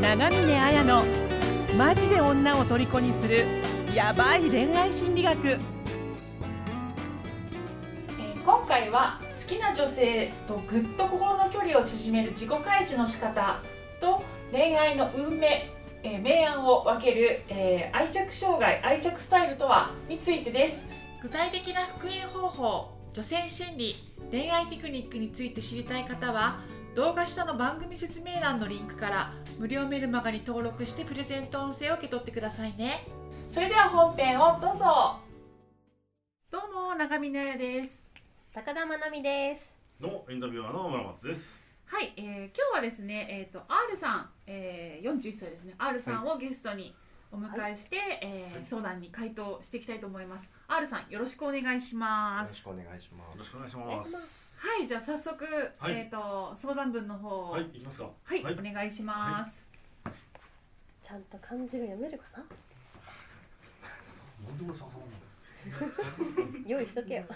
[0.00, 1.04] 長峰綾の
[1.76, 3.44] マジで女を虜にする
[3.94, 5.48] ヤバい恋愛心理学。
[5.48, 5.60] えー
[8.42, 13.60] 今回は好きな女性とぐっと心の距離を縮める自己開示の仕方
[14.00, 15.70] と恋愛の運命、
[16.02, 20.78] えー明暗を分ける、えー愛着障害愛着スタイルとはについてです。
[21.22, 23.96] 具体的な復縁方法女性心理
[24.30, 26.60] 恋愛テクニックについて知りたい方は
[26.94, 33.06] 動画下の番組説明欄のリンクから無料メルマガに登録してプレゼント音声を受け取ってくださいね。
[33.48, 35.20] それでは本編をどうぞ。
[36.50, 38.04] どうも長峰彩です。
[38.52, 39.72] 高田真奈美です。
[40.00, 41.60] どうもインタビュアーの村松です。
[41.84, 45.74] はい、えー、今日はですね、えっ、と R さん、えー、41歳ですね。
[45.78, 46.96] R さんをゲストに
[47.30, 50.50] お迎えして、えー相談に回答していきたいと思います。
[50.66, 52.66] R さんよろしくお願いします。
[52.66, 53.36] よろしくお願いします。
[53.36, 54.04] よろしくお願い。
[54.04, 55.42] しますはいじゃあ早速、
[55.78, 55.94] はい。
[55.94, 58.10] えっ、と相談文の方はい、行きますか。
[58.24, 59.66] はい、はい、お願いします、
[61.02, 62.44] ちゃんと漢字が読めるかな？
[64.46, 67.24] なんで俺笹なん用意しとけよ。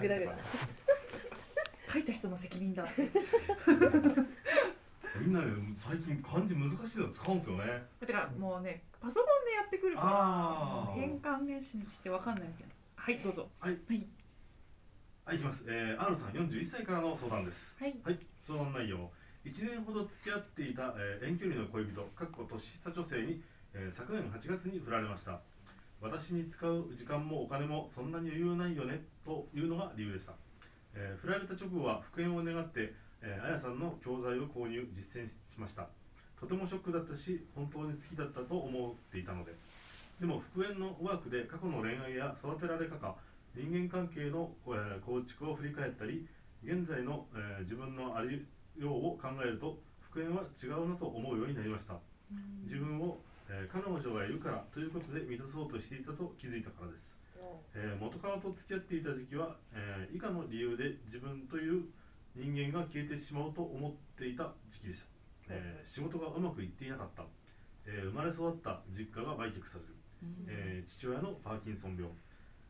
[0.00, 0.36] ぐだぐだ。
[1.92, 2.86] 書いた人の責任だ。
[5.16, 7.82] みんなね最近漢字難しいの使うんですよね。
[7.98, 13.50] だからもうねパソコンでやってくるから変換ねししてわかんないみたいなはいどうぞ。
[13.58, 14.06] はい、はい
[15.24, 15.64] はい、行きます。
[15.66, 17.74] えー、R さん41歳からの相談です。
[17.80, 19.08] はいはい、相談内容。
[19.46, 23.40] 1年ほど付き合っていた、えー遠距離の恋人、かっこ年下女性に、
[23.72, 25.40] えー昨年8月に振られました。
[26.02, 30.34] 私に使う時間もお金もそんなに余裕ないよねというのが理由でした。
[30.94, 35.88] えー振られた直後は復縁を願って、えー、あやさんの教材を購入、実践しました。
[36.38, 39.54] とてもショックだったし、本当に好きだったと思っていたので。
[40.20, 43.16] でも復縁のワークで過去の恋愛や育てられ方、
[43.54, 46.26] 人間関係の、えー構築を振り返ったり
[46.62, 48.46] 現在の、えー自分のあり
[48.78, 51.94] ようを考えると復縁は違うなと思うようになりました。
[52.64, 57.14] 自分を、えー彼女がいるからということで満たそうとしていたと気づいたからです、
[57.74, 61.84] えー元カノと付き合っていた時期は、えー以下の理由で自分という
[62.34, 65.06] 人間が消えてしまうと思っていた時期でした、
[65.50, 67.22] えー仕事がうまくいっていなかった、
[67.86, 69.94] えー生まれ育った実家が売却される。
[70.48, 72.08] えー父親のパーキンソン病、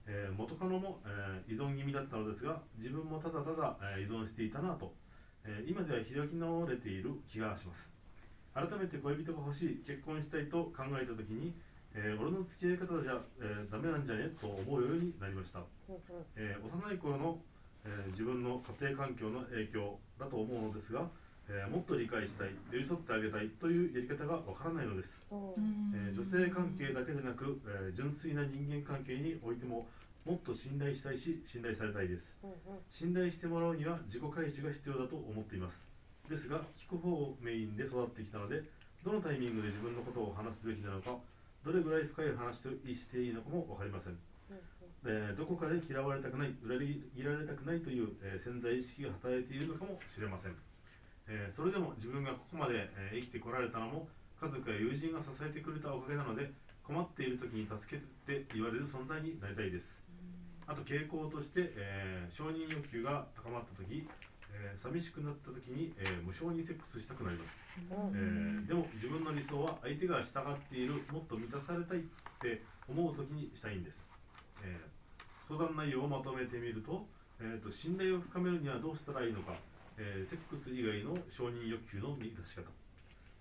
[0.06, 4.92] えー元カノも、えー依存気味だったのですが自分もただただ、えー依存していたなと、
[5.44, 7.90] えー今では開き直れている気がします。
[8.54, 11.54] 改めて恋人が欲しい結婚したいと考えた時に、
[11.94, 14.28] えー俺の付き合い方じゃ、えーダメなんじゃね？
[14.40, 15.60] と思うようになりました、
[16.36, 17.38] えー幼い頃の、
[17.84, 21.08] えー自分の家庭環境の影響だと思うのですが、
[21.48, 25.24] えーもっと理解したい寄り添ってあげたいというやり方がわからないのです。
[25.94, 29.86] えー女性関係だけでなく、えー純粋な人間関係においても
[30.24, 32.34] もっと信頼したいし信頼されたいです。
[32.90, 35.84] 信頼してもらうには自己開示が必要だと思っています。
[36.28, 38.62] ですが聞く方をメインで育ってきたので
[39.04, 41.14] どのタイミングで自分のことを話すべきなのか
[41.62, 44.16] どれぐらい深い話をしていいのかも分かりません、
[45.04, 50.56] えーどこかで嫌われたくない裏切られたくないという、えー潜在意識が働いているのかもしれません、
[51.28, 54.08] えーそれでも自分がここまで、えー生きてこられたのも
[54.40, 56.50] 家族や友人が支えてくれたおかげなので
[56.82, 59.98] 困っている時に助けてって言われる存在になりたいです。
[60.66, 64.08] あと傾向として、えー承認欲求が高まった時、
[64.52, 67.60] えー寂しくなった時に、えー無償にセックスしたくなります、
[68.12, 72.00] えーでも自分の理想は相手が従っているもっと満たされたいっ
[72.40, 74.00] て思う時にしたいんです、
[74.62, 74.94] えー
[75.48, 77.06] 相談内容をまとめてみると,、
[77.40, 79.52] えーと信頼を深めるにはどうしたらいいのか、
[79.98, 82.62] えーセックス以外の承認欲求の満たし方、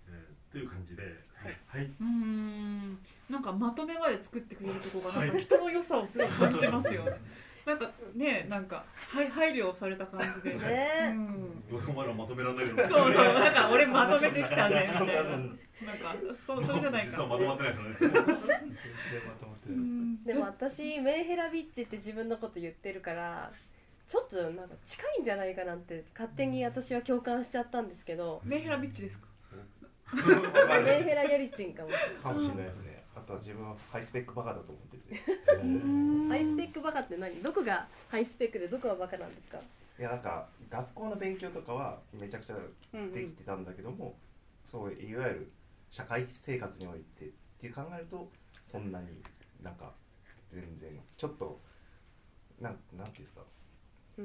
[0.08, 1.02] えーという感じで
[1.34, 2.98] すねはい、うーん
[3.28, 7.12] なんかまとめまで作ってくれるところがはいなんか人の良さをすごい感じますよね。
[7.66, 10.52] なんかねなんかはい配慮された感じで。
[10.54, 11.68] うねん。
[11.68, 15.24] どうせお前らまとめらんないけどそうそうなんか俺まとめてきたねみたいな。
[15.24, 16.14] なんか
[16.46, 17.10] そうそれじゃないか。
[17.10, 19.70] 実はまとまってないですよね全然まとまってないです。
[19.70, 23.52] うんでも私メンヘラビッチって自分のこと言ってるから
[24.06, 28.40] ちょっとなんか近いんじゃないかなんて勝手に私は共感しちゃったんですけど。
[28.44, 29.26] メンヘラビッチですか？
[30.84, 31.88] メンヘラやりちんかも
[32.22, 33.02] かもしれないですね。
[33.16, 35.14] あとは自分はハイスペックバカだと思ってて。
[36.28, 37.42] ハイスペックバカって何？
[37.42, 39.58] どこがハイスペックでどこがバカなんですか？
[39.98, 42.56] いやなんか学校の勉強とかはめちゃくちゃ
[42.92, 44.14] うんできてたんだけども、
[44.64, 45.52] そういわゆる
[45.90, 47.28] 社会生活においてっ
[47.58, 48.28] て考えると
[48.66, 49.22] そんなに
[49.62, 49.92] なんか
[50.50, 51.60] 全然ちょっと
[52.60, 53.40] なんなんていうんですか？
[53.40, 53.50] うんうん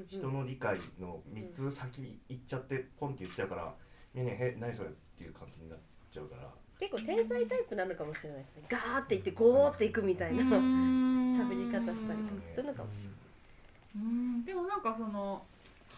[0.07, 3.73] 人の理解の3つ先に行っちゃってポンって言っちゃうから
[4.13, 5.79] みんなへ何それっていう感じになっ
[6.11, 6.47] ちゃうから。
[6.79, 8.63] 結構天才タイプなのかもしれないですね。
[8.69, 10.43] ガーっていってゴーっていくみたいな。
[11.39, 12.41] 喋り方したりとか。
[12.53, 13.13] するのかもしれない。
[13.95, 14.45] うん。
[14.45, 15.45] でもなんかその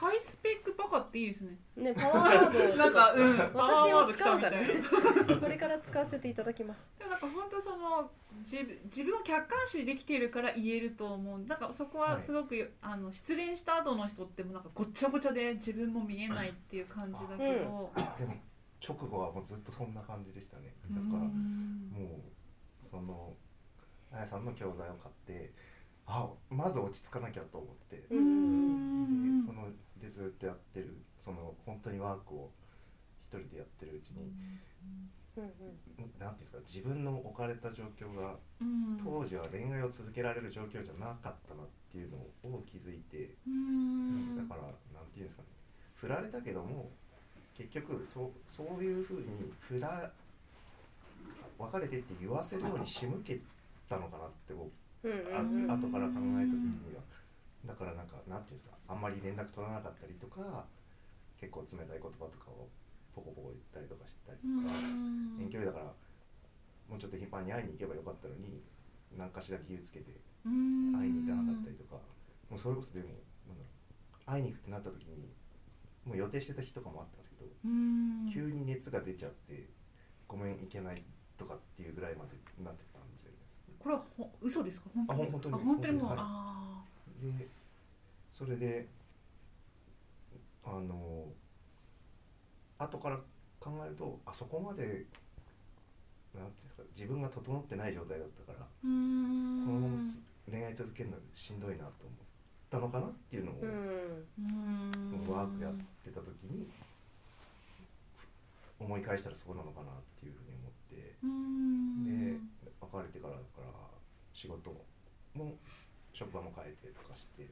[0.01, 1.55] ハイスペックバカっていいですね。
[1.75, 3.37] ねパワーワードなんかうん。
[3.37, 5.37] 私も使うからパワーワード来たみたいな。
[5.37, 6.87] これから使わせていただきます。
[6.97, 8.09] でもなんか本当その
[8.39, 11.39] 自分自分を客観視できているから言えると思う。
[11.41, 18.41] なんかそこはすごく、あの失恋した後の人ってもなんかごっちゃごちゃで自分も見えないっていう感じだけど、でも
[18.83, 20.73] 直後はもうずっとそんな感じでしたね。
[20.89, 22.21] うだからもんう
[22.79, 23.35] その
[24.11, 25.53] あやさんの教材を買って
[26.07, 28.15] あまず落ち着かなきゃと思って、そ
[29.53, 29.67] の
[30.01, 32.49] でずっとやってるその本当にワークを
[33.29, 34.23] 一人でやってるうちに、
[35.37, 35.45] うんうん。
[35.45, 35.67] なんてい
[36.27, 38.99] うんですか自分の置かれた状況がうん。
[39.03, 42.17] 当時は恋愛を続けられる状況じゃなかったなっていうの
[42.57, 44.35] を気づいて、うん。
[44.35, 45.47] だからなんていうんですかね
[45.95, 46.89] 振られたけども
[47.55, 50.11] 結局そうそういうふうに振ら
[51.59, 53.39] 別れてって言わせるように仕向け
[53.87, 54.71] たのかなって僕
[55.03, 55.71] うんあうんうん。
[55.71, 57.01] 後から考えた時には
[57.65, 60.65] だからなんかなんていうんですかあんまり連絡取らなかったりとか
[61.39, 62.67] 結構冷たい言葉とかを
[63.13, 64.73] ポコポコ言ったりとかしてたりとか、
[65.41, 65.91] 遠距離だから
[66.89, 68.63] もうちょっと頻繁に会いに行けばよかったのに
[69.17, 70.15] 何かしら理由つけて
[70.45, 70.49] 会
[71.07, 71.99] いに行かなかったりとか、
[72.49, 73.09] もうそれこそでも
[73.47, 75.29] なんだろう会いに行くってなった時に
[76.05, 77.45] もう予定してた日とかもあったんですけど、
[78.33, 79.69] 急に熱が出ちゃって
[80.27, 81.03] ごめん行けない
[81.37, 83.37] とかっていうぐらいまでなってたんですよね。
[83.77, 84.89] これはほ嘘ですか？
[84.95, 85.21] 本当に？
[85.23, 86.17] あ本当にあ本当にもう、本当にはい。
[86.17, 86.83] あ
[87.21, 87.47] で
[88.33, 88.87] それで
[90.65, 91.25] あの
[92.79, 93.17] 後から
[93.59, 95.05] 考えるとあそこまでなんてい
[96.35, 102.17] うんですか自分が整ってない状態だったからこのままつ恋愛続けるのしんどいなと思っ
[102.69, 105.73] たのかなっていうのを、そのワークやっ
[106.03, 106.65] てた時に
[108.79, 110.95] 思い返したらそうなのかなっていうふうに思って
[112.09, 112.39] で
[112.81, 113.67] 別れてからだから
[114.33, 114.73] 仕事
[115.35, 115.55] も
[116.21, 117.49] 職場も変えてとかして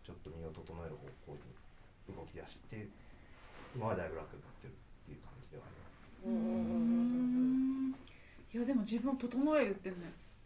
[0.00, 1.04] ちょっと身を整える方
[1.36, 1.38] 向
[2.08, 2.88] に動き出して
[3.76, 6.00] 今はだいぶ楽になってるっていう感じではあります。
[8.56, 9.96] いやでも自分を整えるってね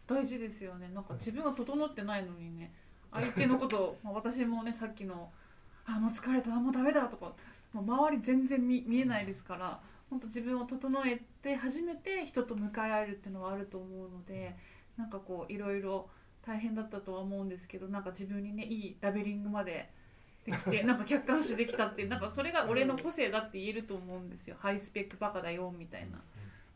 [0.05, 2.71] 大事ですよねなんか自分が整ってないのにね
[3.11, 5.31] 相手のことを まあ私もねさっきの
[5.85, 7.33] 「あもう疲れたあもうダメだ」とか
[7.73, 14.55] もう周り全然見見えないですから本当自分を整えて初めて人と向かい合えるっていうのはあると思うので
[14.95, 16.09] なんかこういろいろ
[16.47, 19.89] 大変だったとは思うんですけどなんか自分にねいいラベリングまで
[20.45, 24.55] できてなんか客観視できたっていうなんかそれが俺の個性だって言えると思うんですよ。
[24.57, 26.21] ハイスペックバカだよみたいな。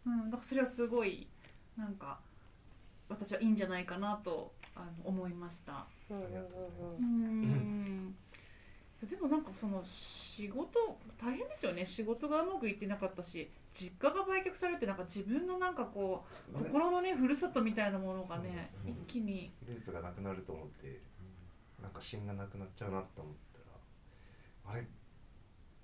[0.06, 1.26] うん、だからそれはすごい
[1.78, 2.20] なんか
[3.08, 5.74] 私はいいんじゃないかなとあの思いました。
[5.74, 8.16] ありがとうございまうすん。
[9.10, 11.86] でもなんかその仕事大変ですよね。
[11.86, 19.52] 仕事がうまくいってなかったし実家が売却されてなんか自分のなんかこう心のねふるさとみたいなものがね一気に。
[19.66, 21.00] ルーツがなくなると思って
[21.82, 23.34] なんか芯がなくなっちゃうなって思っ
[24.66, 24.88] たらあれ？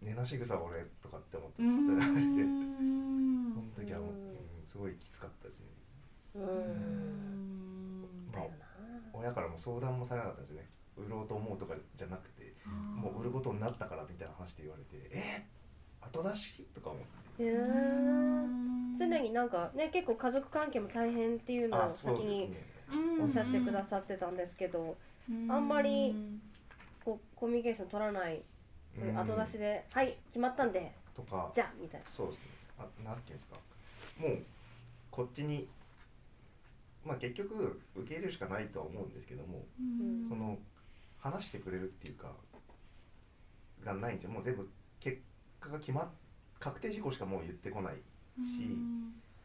[0.01, 3.53] 寝なし草俺とかって思ってうたりしてん。
[3.53, 4.09] その時はもう、
[4.65, 5.67] すごいきつかったですね。
[6.35, 8.31] うんうん。
[8.31, 8.65] だよな
[9.13, 10.69] 親からも相談もされなかったんですよね。
[10.97, 12.55] 売ろうと思うとかじゃなくて
[12.95, 15.56] もう売ることになったからみたいな話で言われてえー、
[16.01, 17.01] 後出しとか思っ
[17.37, 17.43] て。
[17.43, 18.97] へー。
[18.97, 22.55] 常になんかね結構家族関係も大変っていうのを先に
[23.21, 24.97] おっしゃってくださってたんですけど
[25.47, 26.15] あんまり
[27.05, 28.41] こうコミュニケーション取らない
[28.97, 32.07] そういう後出しで「はい決まったんでとかじゃあ」みたいな。
[32.09, 32.45] そうですね。
[32.79, 33.55] あなんていうんですか。
[34.19, 34.43] もう
[35.11, 35.67] こっちに
[37.05, 40.25] まあ結局受け入れるしかないとは思うんですけども、うん。
[40.27, 40.57] その
[41.19, 42.31] 話してくれるっていうか
[43.83, 44.31] がないんですよ。
[44.31, 44.67] もう全部
[44.99, 45.21] 結
[45.59, 46.07] 果が決まっ
[46.59, 47.99] 確定事項しかもう言ってこないし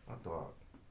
[0.08, 0.46] あとは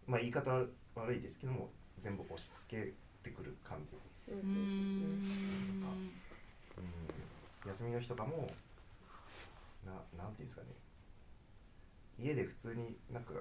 [0.07, 3.95] まあ言い方は悪いですけども全部押し付けてくる感じ、
[4.33, 6.11] うん。
[7.67, 8.49] 休みの日とかも
[9.85, 10.67] ななんていうんですかね。
[12.19, 13.33] 家で普通になんか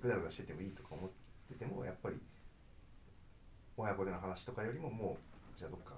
[0.00, 1.10] グダグダしててもいいとか思っ
[1.48, 2.16] ててもやっぱり
[3.76, 5.16] 親子での話とかよりもも
[5.54, 5.94] うじゃあどっか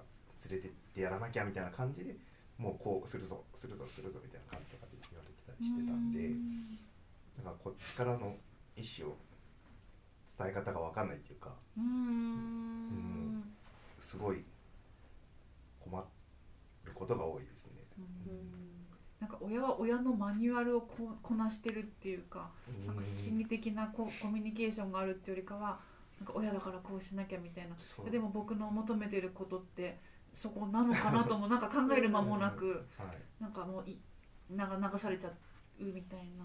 [0.48, 2.16] 連れてってやらなきゃみたいな感じで
[2.58, 4.93] もうこうするぞするぞするぞみたいな感じとかで
[5.58, 6.30] りしてたんで
[7.38, 8.36] だからこっちからの
[8.76, 9.16] 意思を
[10.36, 13.42] 伝え方が分かんないっていうかうん。
[13.98, 14.44] すごい
[15.80, 16.04] 困
[16.84, 17.72] ることが多いですね。
[19.20, 22.50] なんか親は親のマニュアルをここなしてるっていうか
[22.86, 25.78] なんか心理的なココミュニケーションがあるっていうよりかは
[26.18, 27.76] なんか親だからこうしなきゃみたいな。
[28.10, 29.98] でも僕の求めてることって
[30.32, 33.42] そこなのかなともなんか考える間もなくはい。
[33.42, 33.96] なんかもうい
[34.50, 36.44] なんか流されちゃうみたいな、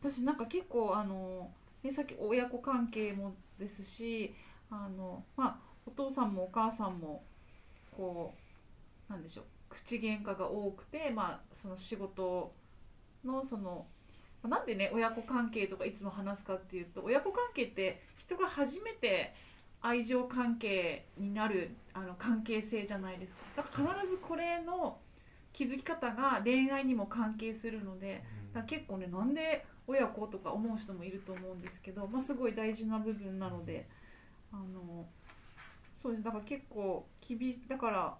[0.00, 1.50] 私なんか結構あの、
[1.82, 4.34] ね、さっき親子関係もですし
[4.70, 7.22] あの、まあ、お父さんもお母さんも
[7.96, 8.34] こ
[9.08, 12.52] うなんでしょう口喧嘩が多くて、まあ、その仕事
[13.24, 13.86] のその
[14.42, 19.34] なんでね親子関係とかいつも話すかっていうと親子関係って人が初めて
[19.80, 23.42] 愛情関係になるあの関係性じゃないですか。
[23.56, 24.98] だから必ずこれの
[25.52, 33.86] 気づき方が恋愛にも関係するのでだ結構ねなんで親子とか思う人もいると思うんですけど、まあ、すごい大事な部分なので
[34.52, 35.06] あの
[36.00, 36.24] そうです。
[36.24, 38.14] だから結構厳だから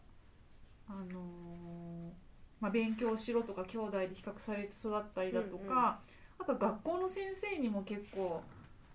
[0.88, 2.12] あの
[2.60, 5.98] まあ、勉強しろとか兄弟で比較されて育ったりだとか、うんうん、あ
[6.46, 8.40] と学校の先生にも結構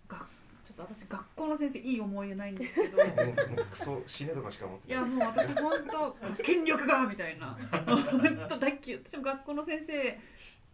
[0.08, 0.26] が
[0.68, 2.98] ちょっと私学校の先生いい思い出ないんですけど。
[3.72, 4.92] クソ死ねとかしか思ってい。
[4.92, 7.58] やもう私本当権力がみたいな。
[7.88, 9.02] 本当大嫌い。
[9.06, 10.20] 私も学校の先生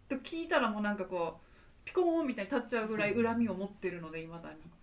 [0.08, 4.58] と聞いたらもうなんかこうピコーンみたいに立っちゃうぐらい恨みを持ってるのでいまだに。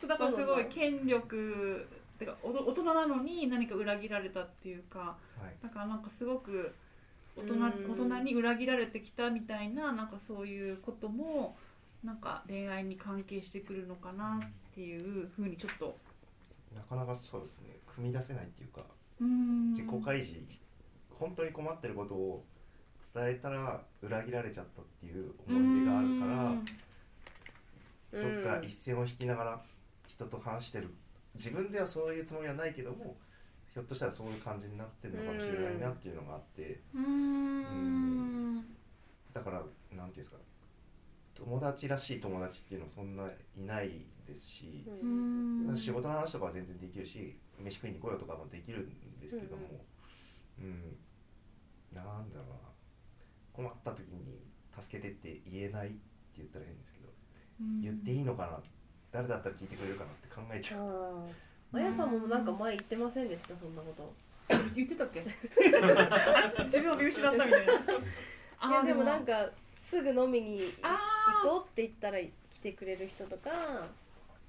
[0.00, 1.86] そうだからすごい権力
[2.18, 6.74] てか大人なのに何か裏切られたっていうか、はい、だからなんかすごく
[7.36, 11.56] 大人大人に裏切られてきたみたいななんかそういうことも
[12.04, 15.96] なんか恋愛に関係してくるのかなっていうふうにちょっと。
[16.74, 17.78] なかなかそうですね。
[17.94, 18.82] 組み出せないっていうか
[19.20, 20.40] 自己開示
[21.10, 22.44] 本当に困ってることを
[23.14, 26.26] 伝えたら裏切られちゃったっていう思い出があるか
[28.16, 29.62] らどっか一線を引きながら
[30.06, 30.92] 人と話してる。
[31.34, 33.16] 自分ではそういうつもりはないけども
[33.72, 36.80] ひょっとしたらそういう感じになってるのかもしれないなっていうのがあって。
[36.94, 38.60] うん。
[39.32, 40.36] だから何て言うんですか
[41.44, 44.86] 友達らしい友達っていうのはそんないないですし
[45.74, 49.62] 仕事の話とかは全然できるし飯食いに来ようとかもできるんですけども
[50.60, 50.96] うん、うん、
[51.92, 52.54] なんだろうな
[53.52, 54.40] 困った時に
[54.80, 55.98] 助けてって言えないって
[56.38, 57.08] 言ったら変ですけど
[57.82, 58.60] 言っていいのかな
[59.10, 61.28] 誰だったら聞いてくれるかなって考えちゃう。
[61.74, 63.54] あやさんもなんか前言ってませんでした？
[63.56, 64.14] そんなこと。
[64.74, 65.20] 言ってたっけ？
[66.64, 67.72] 自分を見失ったみたいな。
[67.72, 69.50] いやでもなんか
[69.82, 70.60] すぐ飲みに
[71.42, 72.30] 行こうって言ったら来
[72.62, 73.50] てくれる人とか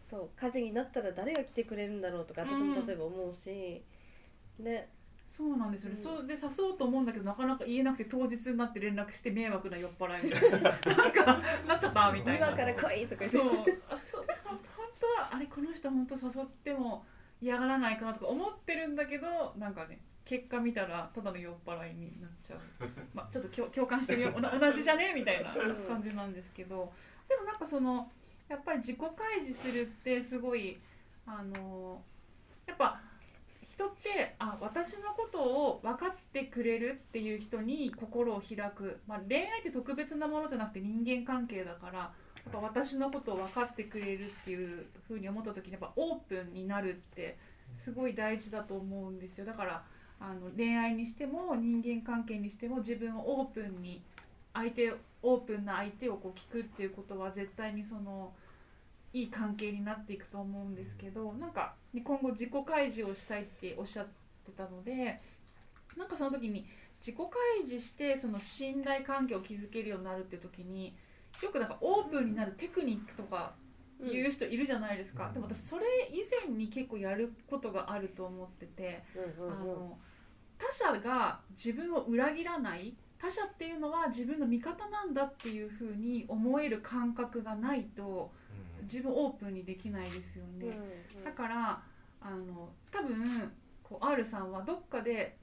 [0.10, 3.82] そう火事になったら誰が来てくれるんだろうとか私も例えば思うし、
[4.60, 4.88] ね
[5.26, 10.60] そうなんですよね、うん、そうで誘おうと思うんだけどなかなか言えなくて当日になって連絡して迷惑な酔っ払いみたいな。
[10.96, 12.50] なんかなっちゃったみたいな。
[12.50, 13.48] 今から来いとかそう。
[13.90, 14.26] あそう。
[14.46, 14.60] 本
[15.00, 17.04] 当はあれこの人本当誘っても
[17.42, 22.60] 嫌がらないかなとか思ってるんだけどなんかね結果見たらただの酔っ払いになっちゃう、
[23.14, 24.34] まあ、ちょっと共感してみよ。
[24.36, 25.14] う 同じじゃね？
[25.14, 25.54] みたいな
[25.88, 26.92] 感じなんですけど。
[27.28, 28.12] でもなんかその
[28.50, 30.78] やっぱり自己開示するってすごい
[31.26, 32.02] あの
[32.66, 33.02] やっぱ
[33.68, 42.12] 人ってあ私のことを分かってくれるっていう人に心を開く、まあ、恋愛って特別なものじゃなくて人間関係だからや
[42.50, 47.38] っぱ私のことを分かってくれるっていうふうに思った時にやっぱオープンになるって
[47.74, 49.46] すごい大事だと思うんですよ。
[49.46, 49.84] だから
[50.24, 54.02] あの恋愛にしても人間関係にしても自分をオープンに
[54.54, 58.32] 相手オープンな相手をこう聞くっていうことは絶対にその
[59.12, 64.06] いい関係になっていくと思うんですけどなんか今後自己開示をしたいっておっしゃっ
[64.46, 65.20] てたので
[65.98, 66.66] なんかその時に
[67.00, 70.96] 自己開示してその信頼関係を築けるようになるって時に
[71.42, 73.52] よくなんかオープンになるテクニックとか
[74.02, 79.98] 言う人いるじゃないですか、うん、でも私それ以前に結構やることがあると思ってて、うんうんうん、あの
[80.58, 88.32] 他者が自分を裏切らない他者っていうのは自分の味方なんだっていうふうに思える感覚がないと
[88.84, 90.78] 自分オープンにできないですよね、
[91.24, 91.82] だから
[92.22, 95.38] あの多分こう R さんはどっかで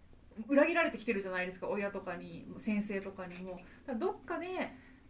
[0.49, 3.59] 裏切られてきてるじゃないですか親とかに先生とかにも。
[3.99, 4.47] どっかで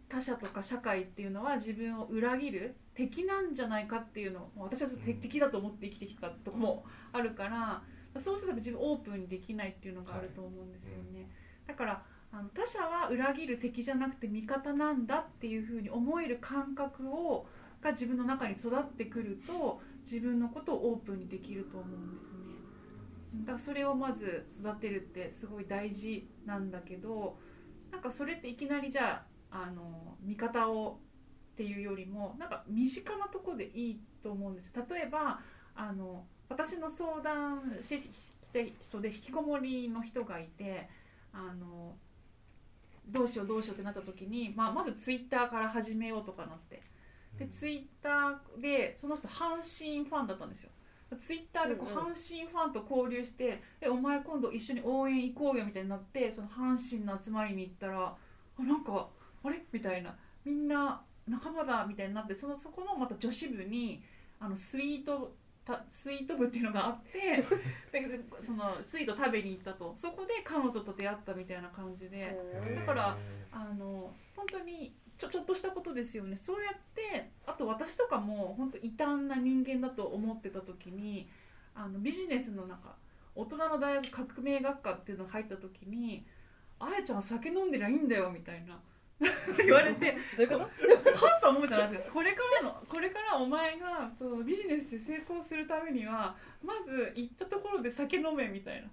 [0.09, 4.89] 他者とか社会っていうのは自分を裏切る敵なんじゃないかっていうのを私は
[5.21, 7.81] 敵だと思って生きてきたとこもあるから
[8.17, 11.29] そうすると自分オープンにできないっていうのがあると思うんですよね、
[11.65, 12.03] だから
[12.33, 17.45] あの他者は裏切る敵じゃなくて味方なんだっていうふうに思える感覚を
[17.81, 22.39] が自分の中に育ってくると自分のことをオープンにできると思うんですね。
[23.41, 27.37] だからそれをまず育てるってすごい大事なんだけど
[27.91, 30.99] なんかそれっていきなりじゃああの味方を
[31.53, 34.85] っていうよりもなんか身近なとこでいいと思うんですよ。
[34.89, 35.39] 例えば
[35.75, 37.99] あの私の相談し
[38.51, 40.89] て人で引きこもりの人がいて
[41.33, 41.95] あの
[43.07, 46.81] どうしようどうしようってなった時に、まあ、まずツイッターから始めようとかなって。
[47.39, 50.69] でツイッターでその人阪神ファンだったんですよ。
[51.17, 58.15] ツイッターでこう阪神ファンと交流して「えお前今度一緒に応援行こうよ」みたいになってその阪神の集まりに行ったら
[58.59, 59.07] あなんか
[59.43, 59.63] あれ？
[59.71, 60.15] みたいな。
[60.43, 64.03] みんな仲間だみたいになってそのそこのまた女子部に
[64.39, 65.33] あのスイート
[65.77, 67.43] たスイート部っていうのがあって
[67.91, 69.93] でそのスイート食べに行ったと。
[69.95, 72.35] そこで彼女と出会ったみたいな感じで。
[72.75, 73.17] だから
[73.51, 76.35] あの本当にちょちょっとしたことですよね。
[76.35, 81.29] そうやってあと私とかも本当異端な人間だと思ってた時に
[81.75, 82.95] あのビジネスの中
[83.35, 86.25] 大人の大学革命学科っていうの入った時に
[86.79, 88.79] 「あやちゃん酒飲んでりゃいいんだよ」みたいな
[89.63, 91.25] 言われてどういうこと？
[91.25, 92.11] はと思うじゃないですか。
[92.11, 98.89] これからのこれからお前がそのビジネスで成功するためにはまず行ったところで酒飲めみたいな。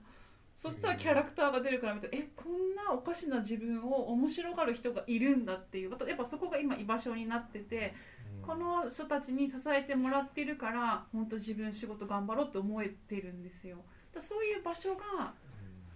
[0.57, 2.19] そしたらキャラクターが出るからみたいな。
[2.19, 5.91] えこんなおかしな自分を面白がる人がいるんだっていう。
[5.91, 7.95] やっぱそこが今居場所になってて、
[8.43, 13.85] この人たちに支えてもらってるから本当自分仕事頑張ろうって思えてるんですよ。
[14.13, 15.33] だそういう場所が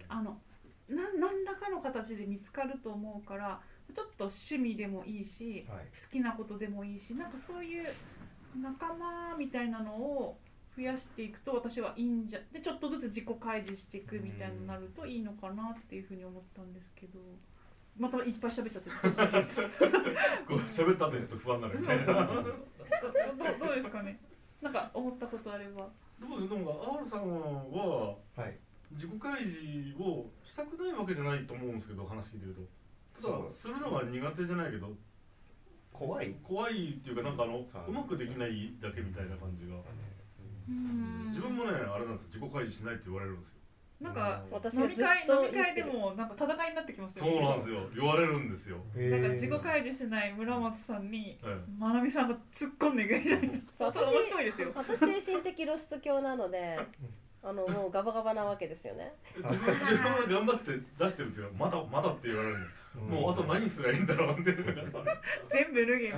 [0.07, 0.39] あの
[0.87, 3.59] 何らかの形で見つかると思うから
[3.93, 7.93] ちょっと趣味でもいいし、はい、好きなことでもいいしなんかそういう
[8.61, 10.37] 仲間みたいなのを
[10.75, 17.19] 増やしていくと私はいいんじゃでちょっとずつ自己開示していくみたいになるといいのかなっていうふうに思ったんですけど。
[17.95, 18.95] またいっぱい喋っちゃってこ
[20.55, 21.79] う 喋った後にちょっと不安になる。
[21.79, 24.19] みたいなどどうですかね？
[24.63, 25.87] なんか思ったことあれば。
[26.19, 28.57] どうですでも R さんは、はい、
[28.91, 32.61] 自己開示をしたくないわけじゃないと思うんですけど話聞いてると
[33.13, 34.89] そうするのは苦手じゃないけど
[35.91, 36.35] 怖い？
[36.43, 39.77] 怖いっていうかなんかあのうまくできないだけみたいな感じが。
[41.29, 43.59] 自分もねあれなんです自己開示しないって言われるんですよ。
[43.99, 44.43] なんか
[44.73, 47.89] 飲み会飲み会でもなんか戦いになってきますよ、ね、そうなんですよ。
[47.95, 48.77] 言われるんですよ。
[48.95, 51.37] なんか自己開示しない村松さんに、
[51.77, 54.71] まなみさんが突っ込んでいくみたいなそう面白いですよ。
[54.73, 56.79] 私精神的露出狂なので
[57.43, 59.13] あのもうガバガバなわけですよね。
[59.35, 61.49] 自分自分は頑張って出してるんですよ。
[61.57, 64.53] まだまだって言われるの、もうあと何すりゃいいんだろうって。
[64.53, 66.11] 全部脱げ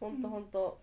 [0.00, 0.78] 本当本当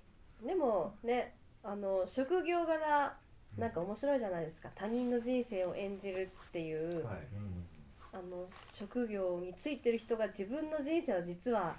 [0.46, 1.34] でもね
[1.64, 3.16] あの職業柄
[3.58, 4.70] なんか面白いじゃないですか。
[4.76, 7.18] 他人の人生を演じるっていう、はい、
[8.14, 11.76] あの職業についてる人が自分の人生は実は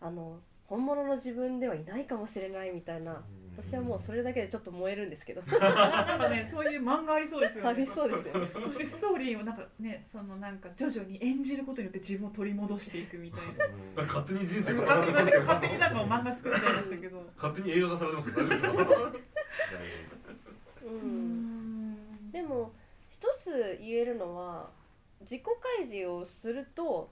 [0.00, 3.22] あの本物の自分ではいないかもしれないみたいな、
[3.56, 5.42] 私はもうそれだけでちょっと燃えるんですけど。
[5.58, 7.70] なんかねそういう漫画ありそうですよね。
[7.70, 8.62] ありそうですね。
[8.62, 13.40] そしてストーリーをなんかねそのなんか徐々に演じることによって自分を取り戻していくみたい
[13.96, 14.02] な。
[14.02, 17.22] 勝手に人生勝手に勝手になんか漫画作っちゃいましたけど。
[17.36, 19.16] 勝手に映画化されてますけど大丈夫ですか
[20.84, 22.30] うん。
[22.30, 22.72] でも
[23.10, 24.70] 一つ言えるのは
[25.22, 27.10] 自己開示をすると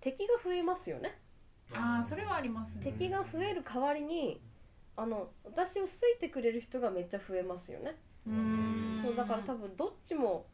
[0.00, 1.18] 敵が増えますよね。
[1.72, 4.40] ああそれはあります、ね、敵が増える代わりに
[4.96, 7.96] あの私を好いてくれる人がめっちゃ増えますよね。
[9.02, 10.46] そうだから多分どっちも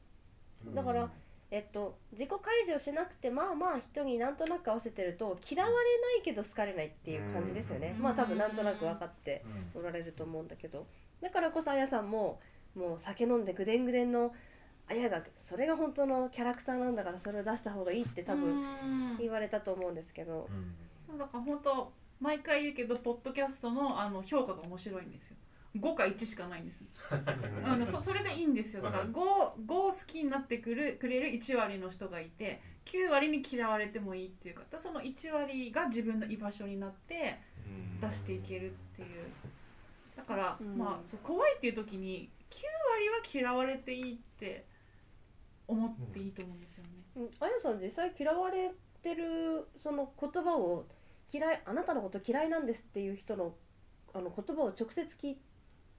[0.75, 1.09] だから
[1.51, 5.81] えっと自己開示をしなくてまあまあ人になんとなく合わせてると嫌われな
[6.19, 7.97] いけど好かれないっていう感じですよね。
[7.99, 10.87] まあ多分なんとなく分かっておられると思うんだけど。
[11.21, 12.41] だからこそあやさんも
[12.75, 14.33] もう酒飲んでぐでんぐでんの
[14.89, 20.49] あやがそれが本当のキャラクターなんだからそれを出した方がいいって多分言われたと思うんですけど、
[21.07, 25.37] そうだから本当毎回言うけどポッドキャストのあの評価が面白いんですよ。
[25.77, 26.85] 5か1しかないんです。
[27.65, 28.83] あのそそれでいいんですよ。
[28.83, 37.39] だから 5, 5好きになってくるくれる1割の人がいて9割に嫌われてもいいっていうかその1割が自分の居場所になって
[38.01, 39.09] 出していけるっていう。
[40.17, 42.57] だから、まあそう怖いっていう時に9
[42.93, 44.67] 割は嫌われていいって
[45.67, 46.91] 思っていいと思うんですよね。
[47.39, 50.85] あやさん実際嫌われてるその言葉を
[51.33, 53.55] 嫌いあなたのこと嫌いなんですっていう人の
[54.13, 55.37] あの言葉を直接聞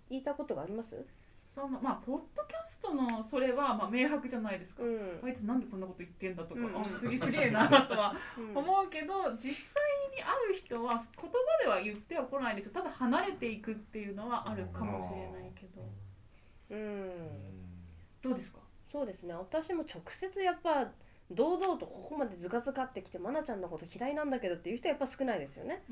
[0.09, 1.05] いたことがあります？
[1.49, 8.15] そのまあポッドキャストのそれはまあ明白じゃないですか、うん、あいつなんでこんなこと言ってんだとか、うん、あすげすげえなとは
[8.55, 9.83] 思うけど、実際
[10.15, 12.71] に会う人は言葉では言ってはこないですよ。
[12.73, 15.81] ただ離れていくっていうのはあるかもしれないけど。
[16.69, 17.11] うん。
[18.21, 18.59] どうですか？
[18.89, 19.33] そうですね。
[19.33, 20.89] 私も直接やっぱ
[21.33, 25.83] 堂々とここまでズカズカってきて愛菜ちゃんのこと嫌いなんだけどっていう人はやっぱ少ないですよね。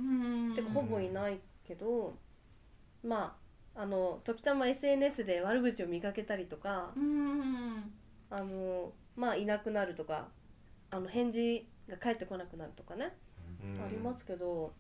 [0.56, 2.14] てかほぼいないけど
[3.04, 3.38] ま
[3.76, 6.92] ああの時たま SNS で悪口を見かけたりとか
[8.30, 10.28] あのまあいなくなるとか
[10.92, 13.14] あの返事が返ってこなくなるとかね
[13.86, 14.74] ありますけど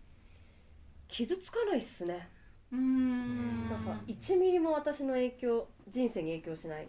[1.07, 2.29] 傷つかないっすね。
[2.71, 3.69] うん。
[3.69, 6.87] なんか1ミリも私の影響人生に影響しないっ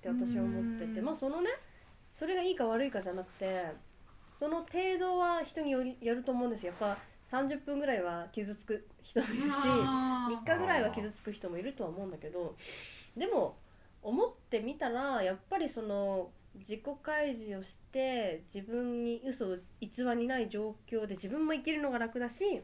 [0.00, 1.50] て私は思っててまあそのね
[2.14, 3.66] それがいいか悪いかじゃなくて
[4.38, 6.72] その程度は人によりやると思うんですよ。
[6.80, 6.98] やっぱ
[7.36, 12.54] 30分ぐらいは傷つく人もいるし3日ぐらいは傷つく人もいるとは思うんだけど
[13.16, 13.56] でも
[14.02, 22.60] 思ってみたらやっぱりその自己開示をして自分に嘘を偽りない状況で自分も生きるのが楽だし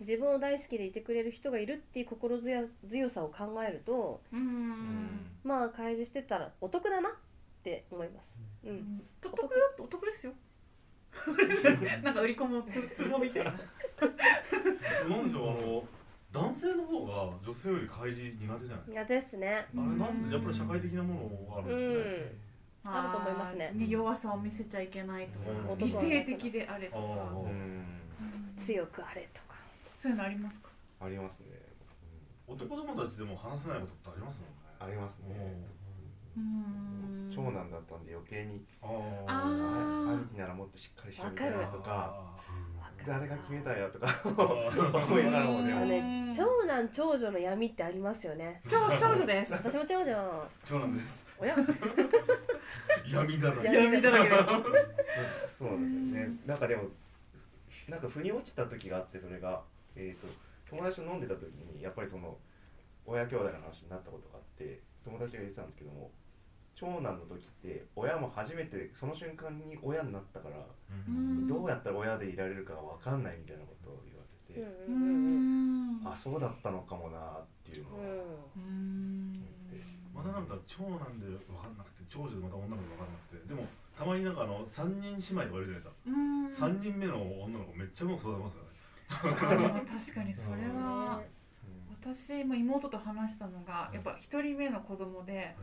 [0.00, 7.10] 自分を大好きでいてくれる人がいるっていう心強さを考えると、うん、まあ開示してたらお得だな。
[7.10, 7.12] っ
[7.64, 8.34] て思います。
[8.64, 9.50] うん、お得
[9.80, 10.32] お得ですよ。
[12.02, 13.50] なんか売り込むつ つぼみたいな。
[13.50, 13.56] な
[15.16, 15.88] んでしょうあの
[16.32, 18.88] 男性の方が女性より開示苦手じゃない？
[18.88, 19.48] 苦手ですね。
[19.48, 22.38] あれなんでやっぱり社会的なものがあるんですね。
[22.86, 23.70] あると思いますね。
[23.72, 27.32] ね弱さを見せちゃいけないとか、理性的であれとか、
[28.62, 29.54] 強くあれとか。
[29.96, 30.68] そういうのありますか？
[31.00, 31.46] ありますね。
[32.46, 34.54] 男友達でも話せないことってありますもんね。
[34.80, 35.64] ありますね。
[37.30, 38.64] 長男だったんで余計に。
[38.82, 42.34] 兄貴ならもっとしっかりしろみたいなとか。
[43.06, 44.06] 誰が決めたやとか。
[44.24, 46.32] 思いながらもね。
[46.34, 48.62] 長男長女の闇ってありますよね。
[48.68, 49.52] 長 長女です。
[49.52, 50.48] 私も長女。
[50.64, 51.26] 長男です。
[51.38, 51.54] 親。
[53.06, 53.68] 闇だらけ。
[53.68, 54.30] 闇だらけ。
[55.56, 56.38] そうなんですよね。
[56.46, 56.84] なんかでも
[57.88, 59.62] なんか腑に落ちた時があってそれが。
[59.96, 60.26] えっ、と
[60.68, 62.36] 友達と飲んでた時にやっぱりその
[63.06, 66.10] 親兄弟の話になったことがあって友達が言ってたんですけども
[66.74, 70.56] 長男の時って親も初めてその瞬間に親になったから、
[71.48, 74.66] どうやったら親でいられるか分かんないみたいなことを言われてて、
[76.04, 78.04] あそうだったのかもなっていうのを思っ
[79.70, 79.82] て。
[80.14, 83.66] まだなんか長男で分かんなくて長女でまた女の子で分かんなくてでも
[83.98, 86.66] たまになんかあの3人姉妹とかいるじゃないですか。
[86.66, 88.70] 3人目の女の子めっちゃうまく育てますよね。
[89.90, 91.20] 確かにそれは、
[92.00, 95.56] 私も妹と話したのがやっぱ1人目の子供で、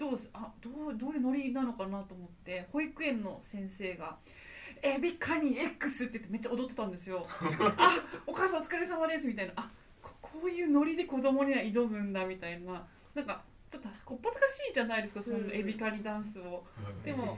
[0.00, 4.16] どうあどうどういうノリなのかなと思って保育園の先生が
[4.82, 7.26] 「エビカニ X」って言ってめっちゃ踊ってたんですよ。
[7.76, 9.70] あお母さんお疲れ様ですみたいなあ
[10.02, 16.64] ここういうノリで子供には挑むんだみたいななんかちょっとこっぱずかしいじゃないですかそういうエビカニダンスを。
[17.04, 17.36] でも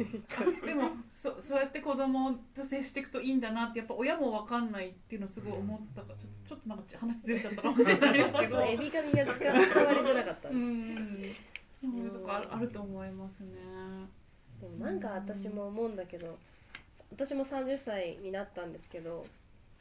[0.64, 8.62] でもそそうやって子供と接していくといいんだなってやっぱ親も分かんないっていうのをすごい思ったからちょっとちょっとなんか話ずれちゃったかもしれないですけど。
[8.62, 10.48] エビカニが伝わりづらかった。
[10.48, 11.35] うん
[11.90, 13.49] そういうとこあると思いますね。
[14.61, 16.38] でもなんか私も思うんだけど
[17.11, 19.27] 私も30歳になったんですけど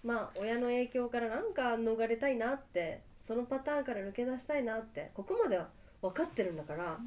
[0.03, 5.69] まあ親の影響からなんか逃れたいなってそのパターンから抜け出したいなってここまでは
[6.01, 6.97] 分かってるんだから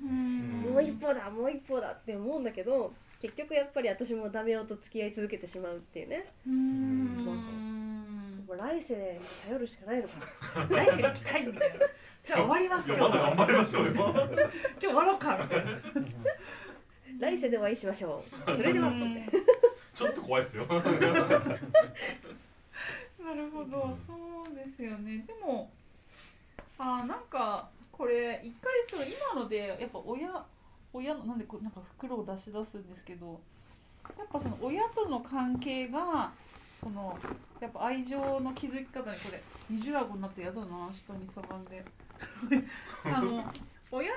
[0.73, 6.27] もう一歩だもう一歩だって思うんだけど結局やっぱり私もダメ男と付き合い続けてしまうっていうね
[8.55, 10.14] もう来世に頼るしかないのか
[10.71, 11.87] 来世に行きたいみたいな
[12.23, 12.97] じゃあ終わりますよ。
[12.97, 13.93] まだ頑張りましょうよ。
[13.93, 15.73] 今日終わろうかみたいな。
[17.19, 18.57] 来世でお会いしましょう。
[18.57, 18.90] それでは
[19.95, 20.64] ちょっと怖いですよ。
[20.64, 20.79] な
[23.35, 25.19] るほど、そうですよね。
[25.27, 25.71] でも
[26.79, 30.47] あなんかこれ一回そう今のでやっぱ親
[30.95, 33.38] 親のなんでこなんか袋を出し出すんですけど、
[34.17, 36.33] やっぱその親との関係が
[36.85, 37.18] その
[37.61, 41.83] やっぱ愛情の築き方にこれ二重顎になってやだな下にしゃがんで。
[43.05, 43.44] あの
[43.90, 44.11] 親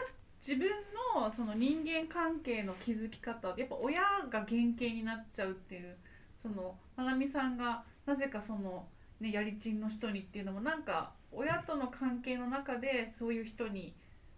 [0.46, 0.70] 自分
[1.16, 5.96] のその人間関係の築き方やっぱ親が原型になっちゃうっていう
[6.42, 8.86] そのまなみさんがなぜかその、
[9.20, 13.94] ね、やりちんの人にっていうのもなんか親との関係の中でそういう人に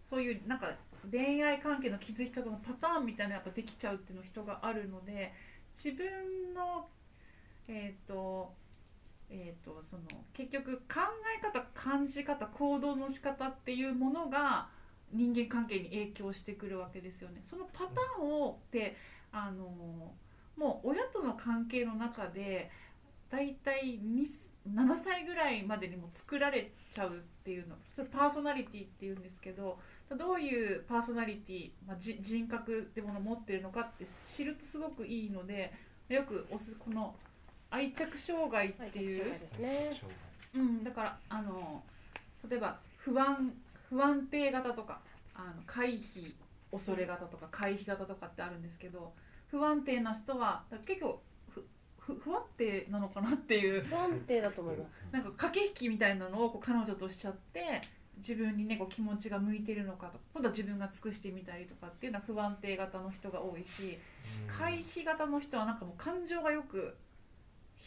[0.10, 0.72] そういうなんか
[1.12, 5.34] 恋愛関係の築き方のパターンみたいなやっぱできちゃうっていうの人があるので
[5.76, 6.88] 自分の
[7.70, 8.54] えっ、ー、と
[9.32, 10.04] えーと、その
[10.34, 11.02] 結局考
[11.38, 14.68] え方感じ方行動の仕方っていうものが
[15.14, 17.42] 人間関係に影響してくるわけですよね。
[17.44, 18.96] そのパターンをって
[19.32, 19.66] あの
[20.58, 22.72] もう親との関係の中で
[23.30, 24.00] だいたい
[24.68, 27.12] 7歳ぐらいまでにも作られちゃうっ
[27.44, 29.80] ていうのそれパーソナリティっていうんですけど
[30.18, 35.72] どういうパーソナリティ、まあ、人格ってものを持ってるのかって知るとすごくいいので
[36.10, 37.16] よくおすこの
[37.72, 39.26] 愛着障害っていう、
[39.60, 39.92] ね、
[40.56, 41.84] うん、だからあの
[42.50, 43.54] 例えば不安
[43.90, 45.00] 不安定型とか
[45.36, 46.34] あの回避
[46.72, 49.14] 恐れ型とか回避型とかってあるんですけど
[49.50, 51.66] 不安定な人は結構ふ
[52.00, 54.90] ふ不安定なのかなっていう不安定だと思います。
[55.12, 57.82] なんか駆け引きみたいなのをこう彼女としちゃって
[58.18, 63.98] 自分にねこう気持ちが向いてるのかと今度は自分が尽くしてみたりとかっていうのは不安定型の人が多いし
[64.48, 66.96] 回避型の人はなんかもう感情がよく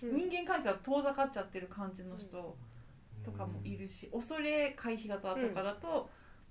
[0.00, 2.56] 人間関係が遠ざかっちゃってる感じの人
[3.24, 6.10] とかもいるし、恐れ回避型とかだと、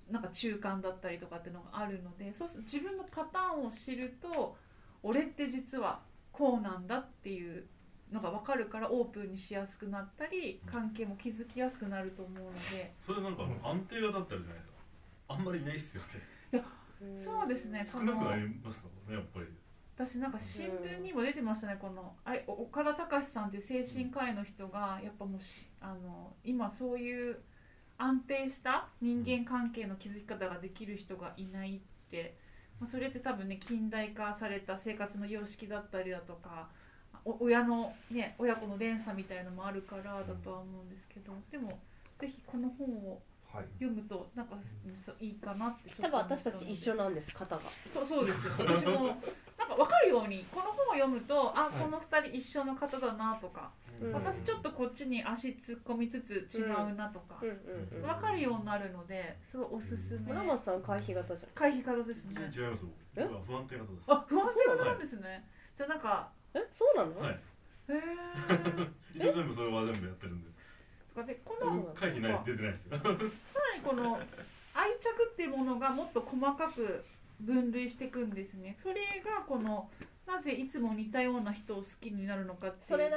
[0.10, 4.58] なんか中間だったりとかっていうのがあるのでそうすると自分のパターンを知ると
[5.04, 6.02] 俺って実は
[6.32, 7.66] こうなんだっていう
[8.12, 12.94] のが分かるからオープンにしやすくなったり関係も築きやすくなると思うので。
[13.06, 14.74] それなんか安定型ってあるじゃないですか。
[15.30, 16.10] あんまりいないっすよね。
[16.52, 16.64] いや
[17.16, 17.88] そうですね。
[17.90, 19.46] 少なくなりますもんねやっぱり
[20.04, 27.38] 私なんか新聞にも出てましたね、このあ岡田隆さんっていう精神科医の人がやっぱもうしあの今そういう
[28.00, 32.36] 安定した人間関係の築き方ができる人がいないって、
[32.80, 36.70] まあ、それって多分ね近代化された生活の様式だったりだとか
[37.24, 41.78] 親のね親子の連鎖みたいのもあるからだとは思うんですけどでも
[42.20, 43.22] ぜひこの本を
[43.80, 44.56] 読むとなんか、
[45.20, 47.62] いいかなって多分私たち一緒なんです型が。
[47.90, 48.54] そうそうですよ。
[48.60, 49.08] 私も
[49.58, 60.34] なんか分かるようにこの本を読むとあこの2人一緒の方だなとか、うん、私ちょっとこっちに足突っ込みつつ違うなとか、分かるようになるのですごいおすすめ。
[60.34, 61.52] 村松さん回避型じゃん。
[61.54, 62.42] 回避型ですね。
[62.56, 62.86] 違います
[63.16, 63.28] え？
[63.46, 64.06] 不安定型です。
[64.08, 66.60] あ不安定型なんですね、じゃあなんかえ？
[66.72, 67.20] そうなの？
[67.20, 67.40] はい。
[67.90, 68.00] へえ
[69.16, 70.51] 一応全部それは全部やってるんで
[71.16, 72.98] でこの回避ない出てないですよ。
[73.00, 74.20] さらにこの
[74.74, 77.04] 愛着っていうものがもっと細かく
[77.42, 78.78] 分類していくんですね。
[78.82, 79.90] それがこの
[80.26, 83.16] なぜいつも似たような人を好きになるのかっていうと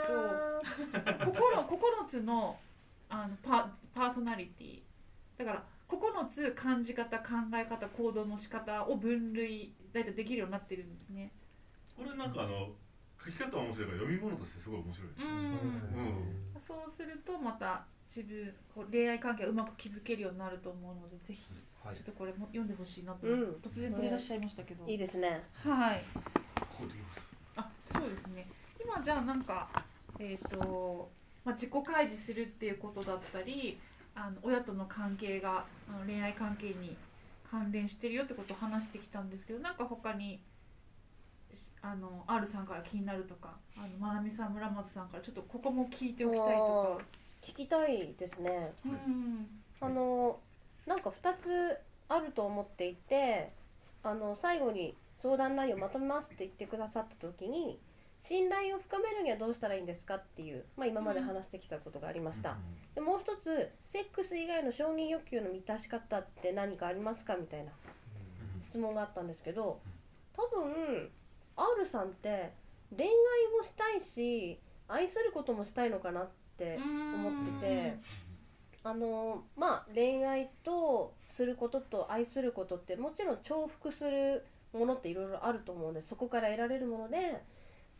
[1.30, 2.58] 9 つの
[3.08, 4.82] あのパパーソナリティ。
[5.36, 11.30] だから9つ感じ方考え方行動の仕方を分類大体できるようになってるんですね。
[11.96, 12.74] これなんかあの
[13.22, 15.08] 書き方は面白いから読み物としてすごい面白い。
[15.08, 15.24] です、ね、
[16.54, 21.40] うん、そうするとまた自分こう恋愛関係をうまく築けるようになると思うのでぜひ、
[21.82, 25.42] はい、ちょっとこれも読んでほしいなと、うん、突然取り出しちゃいましたけど、いいですね。
[25.54, 26.02] はい。
[26.58, 27.28] こうできます。
[27.56, 28.46] あそうですね。
[28.82, 29.68] 今じゃあなんか
[30.18, 31.10] えっ、ー、と、
[31.44, 33.78] まあ、自己開示するっていうことだったり
[34.14, 36.96] あの親との関係があの恋愛関係に
[37.50, 40.40] 関連してるよってことを話してきたんですけどなんか他に
[41.82, 47.24] あの R さんから気になるとかあのまなみさん村松さんからちょっとここも聞いておきたいとか。
[47.44, 49.46] 聞きたいですね、うん、
[49.80, 50.38] あの
[50.86, 51.76] なんか2つ
[52.08, 53.50] あると思っていて
[54.02, 57.78] あの最後に相談内容まとめますって言ってくださった時に
[58.22, 62.56] 信頼を深めるにはどうしたらいいんですかっていう、まあ、今まで話してきたことがありました、うん、
[62.94, 67.72] でもう一つセックス以外の承認欲求の満たし方って何かありますかみたいな
[68.70, 69.78] 質問があったんですけど
[70.34, 71.10] 多分
[71.56, 72.52] R さんって
[72.96, 73.10] 恋愛
[73.56, 77.98] もしたいし愛することもしたいのかなって思ってて
[78.82, 87.42] あのまあ恋愛とすることと愛することってもちろん重複するものっていろいろあると思うんでそこから得られるもので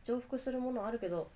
[0.04, 1.30] 重複するものあるけど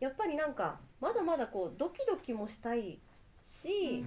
[0.00, 2.98] やっぱりなんかまだまだこうドキドキもしたい
[3.46, 4.04] し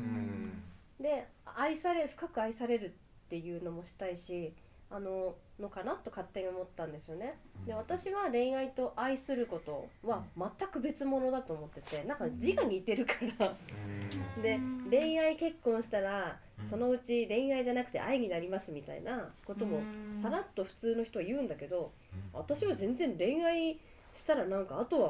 [0.99, 2.89] で愛される深く愛されるっ
[3.29, 4.53] ていうのもしたいし
[4.91, 7.38] あののかなと勝手に思ったんですよね。
[7.65, 13.54] で私は恋愛と愛することは全く別物だと思っててなんか字が似てるから。
[14.41, 19.82] で恋愛結婚したらそのうち恋愛じゃなくて愛になりますみたいなことも
[20.21, 21.91] さらっと普通の人は言うんだけど
[22.34, 23.80] 私は全然恋愛
[24.15, 25.08] したらなんかあとは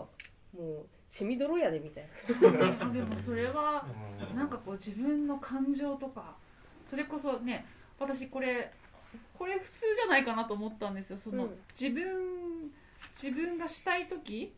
[0.58, 2.06] もう血みどろやでみたい
[2.52, 2.90] な。
[2.92, 3.86] でもそれは
[4.36, 6.36] なんかこう自分の感情とか
[6.90, 7.66] それこそね
[8.00, 8.72] 私これ
[9.34, 11.18] これ普通じゃないかなと思ったんですよ。
[11.18, 12.72] その、うん、自分
[13.22, 14.54] 自分がしたい時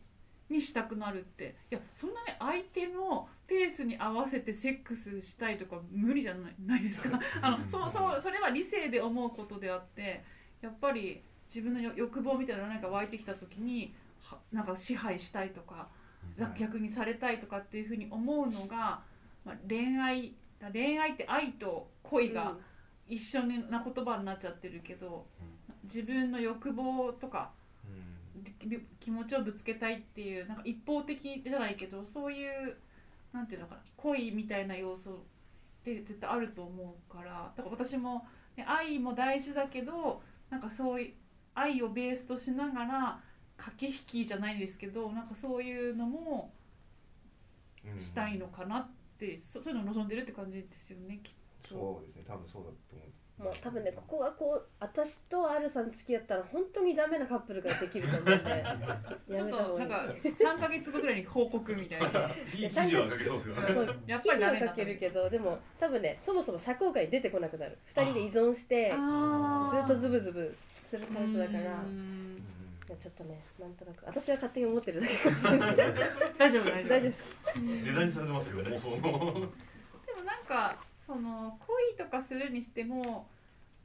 [0.48, 1.54] にしたくなるって。
[1.70, 7.20] いやそんなね相手のペースに合わせてセックスしたいとか無理じゃないないですか？
[7.40, 10.22] あのそうそうそれは理性で思うことであって
[10.60, 13.94] やっぱり自分の欲望みたいな何か湧いてきた時に
[14.50, 15.88] なんか支配したいとか
[16.58, 19.02] 逆にされたいとかっていうふうに思うのが、
[19.44, 20.34] まあ、恋愛
[20.72, 22.60] 恋愛って愛と恋が、うん
[23.08, 25.26] 一緒な言葉になっちゃってるけど、
[25.84, 27.50] 自分の欲望とか、
[29.00, 32.76] 気持ちをぶつけたいっていうなんか一方的じゃないけどそういう
[33.32, 35.14] なんていうのかな恋みたいな要素っ
[35.84, 38.24] て絶対あると思うからだから私も、
[38.56, 41.12] ね、愛も大事だけどなんかそういう
[41.54, 43.20] 愛をベースとしながら
[43.56, 46.52] 駆け引きじゃないんですけどなんかそういうのも
[47.98, 48.88] したいのかなっ
[49.18, 51.32] て、そういうのを望んでるって感じですよねきっ
[51.68, 52.06] そう。
[52.06, 52.24] ですね。
[52.26, 53.22] 多分そうだと思うんです。
[53.38, 58.34] もう多分ねここがこう私と R さん付き合ったら本当にダメなカップルができると思うんで
[59.34, 59.90] やめた方がいい。
[59.90, 62.30] なんか3か月後ぐらいに報告みたいな。
[62.54, 63.62] いい記事は書けそうですよね。
[64.06, 67.76] やっぱり記事は書けるけどでも多分ねそもそも社交界に出てこなくなる。
[67.94, 70.54] 2人で依存してずっとズブズブ
[70.88, 71.60] するタイプだから。
[71.60, 71.64] い
[72.90, 75.76] やちょっとねなんとなく私は勝手に思ってるだけかもしれない。
[76.38, 76.88] 大丈夫大丈夫。
[76.88, 77.24] 大丈夫です。
[77.56, 79.00] 値段にされてますけど妄想の。
[79.00, 80.76] でもなんか
[81.12, 83.26] その恋とかするにしても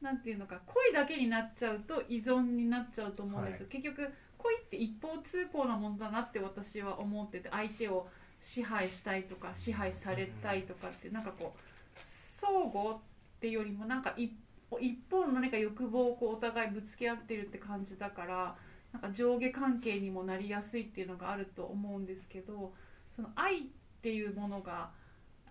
[0.01, 8.07] なんていうのか恋だけになっちゃうと依存になっちゃうと思うんです、はい、結局恋って一方通行なものだなって私は思ってて相手を
[8.39, 12.95] 支配したいとか支配されたいとかってなんかこう相互っ
[13.41, 14.31] てよりもなんか一
[14.79, 18.55] 一方の何か欲望をこうお互いぶつけ合ってるって感じだから
[18.91, 22.73] なんか上下関係にもなりやすいっていうのがあると思うんですけど
[23.15, 23.61] その愛っ
[24.01, 24.89] ていうものが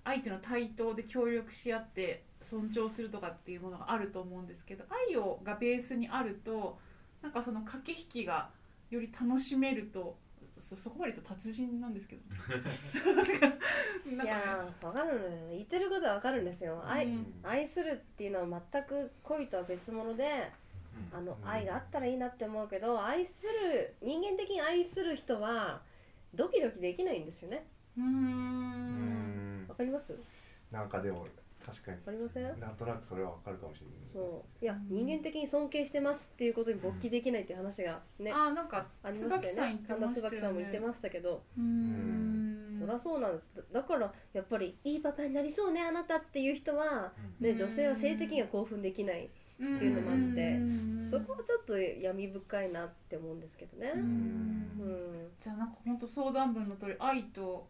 [0.07, 6.79] 相手の対等で協力し合って尊重するとかっていうものがあると思うんですけど愛をがベースにあると
[7.23, 8.49] なんかその駆け引きが
[8.89, 10.17] より楽しめると
[10.57, 12.23] そそこまで言うと達人なんですけど。
[14.11, 15.21] いやわかる。
[15.21, 16.83] の言ってることはわかるんですよ。
[16.87, 17.09] 愛,、
[17.43, 20.51] 愛するっていうのは全く恋とは別物で、
[21.13, 25.83] あの愛があったらいいなって思うけど愛する人間的に愛する人は
[26.35, 27.67] ドキドキできないんですよね。
[27.99, 29.16] うん。
[29.16, 29.16] わ
[29.77, 30.15] かります？
[30.71, 31.27] なんかでも
[31.65, 31.99] 確かに。
[32.07, 32.61] ありません？
[32.61, 34.65] なんとなくそれはわかるかもしれないそう。
[34.65, 39.85] いや人間的に尊敬してますっていうことに勃起できないっていう話がね、あなんかありましたよね。
[39.87, 42.77] 神田椿さんも言ってましたけどうん。
[42.79, 43.51] そりゃそうなんです。
[43.73, 50.59] だからやっぱりいいパパになりそうねあなたっていう人は、ね、女性は性的には興奮できないっていうのもあって
[51.11, 53.93] そこはちょっと闇深いなって思うんですけどね。
[53.95, 55.29] うん。
[55.41, 57.67] じゃあなんか本当相談文の通り愛と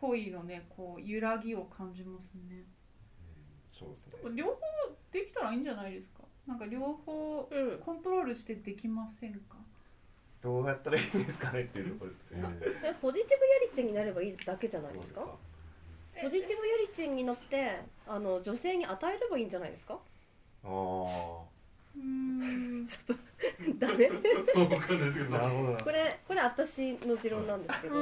[0.00, 2.64] 恋のねこう揺らぎを感じますね。
[3.70, 4.12] そうですね。
[4.34, 4.60] 両方
[5.10, 6.22] できたらいいんじゃないですか？
[6.46, 7.48] なんか両方
[7.84, 9.56] コントロールしてできませんか、
[10.42, 12.42] どうやったらいいんですかねっていうところですね、
[12.84, 15.22] えポジティブやりちんになればいいだけじゃないですか？
[16.20, 19.94] ポジティブやりちんになってあの女性に与えればいいんじゃないですか？
[20.64, 20.70] ああ
[21.96, 22.86] うん。
[22.86, 24.08] ちょっとダメ？
[25.30, 27.94] なるほどこれこれ私の持論なんですけど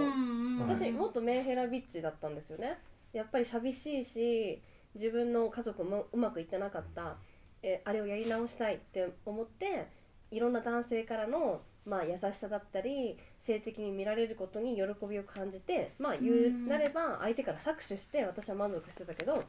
[0.61, 2.79] 私もっとメンヘラビッチだったんですよね。
[3.13, 4.61] やっぱり寂しいし
[4.95, 7.17] 自分の家族もうまくいってなかった。
[7.63, 9.87] えあれをやり直したいって思って
[10.33, 19.45] いろんな男性からの、まあ、優しさだったり性的に見られることに喜びを感じてまあ言うなれば相手から搾取して私は満足してたけど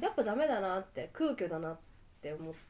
[0.00, 1.78] やっぱダメだなって空虚だなっ
[2.20, 2.60] て思って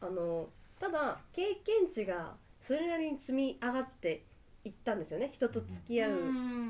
[0.00, 4.24] あのただ経験値がそれなりに積み上がって
[4.64, 5.30] いったんですよね。
[5.32, 6.12] 人と付き合う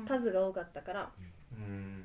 [0.07, 1.11] 数が多かったから。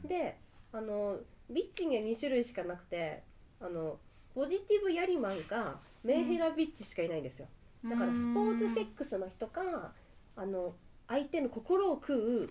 [0.05, 0.37] で
[0.73, 1.19] あの
[1.51, 3.23] ビッチには2種類しかなくて
[3.61, 3.99] あの
[4.35, 7.47] ポジティブヤリマンかメンヘラビッチしかいないんですよ。
[7.85, 9.93] だからスポーツセックスの人か
[10.37, 10.75] あの
[11.09, 12.51] 相手の心を食う、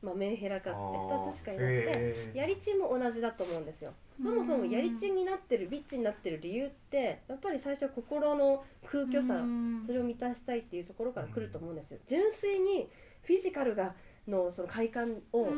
[0.00, 3.92] まあ、メンヘラかって2つしかいなくてやりちんも同じだと思うんですよ。
[4.22, 9.42] そもそもやりちんになってるビッチになってる理由ってやっぱり最初は心の空虚さ
[9.86, 11.98] それを満たしたいっていうところから来ると思うんですよ。
[12.06, 12.88] 純粋に
[13.22, 13.94] フィジカルが
[14.26, 15.48] のその快感を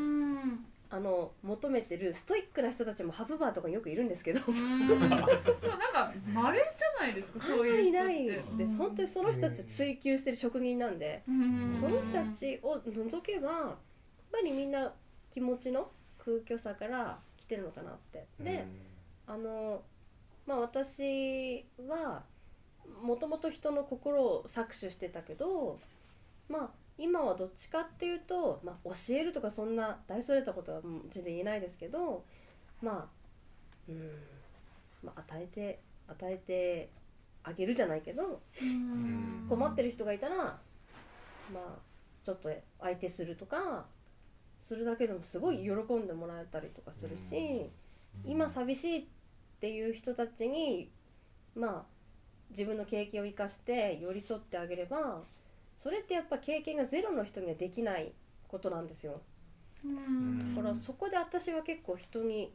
[0.89, 4.39] あの求めてるストイックな人たちもハブバーとかによくいるんですけど。
[4.51, 8.23] なんか稀じゃないですかそういう人って。
[8.23, 8.75] いないです。
[8.75, 11.23] 本当にその人たち追求してる職人なんで
[11.79, 13.77] その人たちを除けば
[14.31, 14.93] ぱりみんな
[15.33, 18.25] 気持ちの空虚さから来てるのかなって。
[18.39, 18.65] で
[19.27, 19.81] あの
[20.45, 22.23] まあ私は
[23.01, 25.79] もともと人の心を搾取してたけど
[26.49, 32.23] まあ今はどっちかっていうと、まあ、教えるとかそんな大それたことは全然言えないですけど
[32.81, 33.05] まあ
[33.89, 34.11] うん、
[35.03, 36.89] まあ、与えて与えて
[37.43, 38.41] あげるじゃないけど
[39.49, 40.59] 困ってる人がいたらま
[41.55, 41.79] あ
[42.23, 43.85] ちょっと相手するとか
[44.71, 47.69] するだけでもすごい喜んでもらえたりとかするし
[48.25, 49.03] 今寂しいっ
[49.59, 50.89] ていう人たちに
[51.57, 51.83] まあ
[52.51, 55.23] 自分の経験を生かして寄り添ってあげれば
[55.77, 58.13] それってやっぱ経験がゼロの人にはできない
[58.47, 59.19] ことなんですよ。
[60.55, 62.53] だからそこで私は結構人に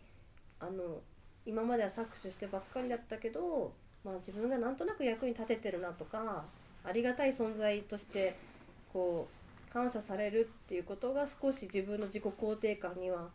[0.58, 1.00] あの
[1.44, 3.74] 今までは搾取してばっかりだったけど、
[4.04, 6.44] まあ、自分がなんとなく役に立ててるなとか
[6.82, 8.36] ありがたい存在として
[8.90, 13.28] こう感謝されるっていうことが少し自分の自己肯定感には